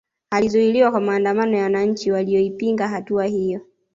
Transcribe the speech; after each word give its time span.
Alizuiliwa 0.29 0.91
kwa 0.91 1.01
maandamano 1.01 1.57
ya 1.57 1.63
wananchi 1.63 2.11
walioipinga 2.11 2.87
hatua 2.87 3.25
hiyo 3.25 3.61